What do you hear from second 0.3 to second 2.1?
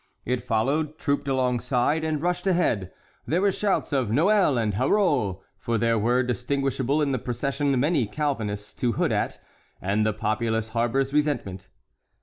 followed, trooped alongside,